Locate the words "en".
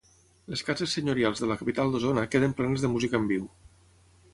3.23-3.31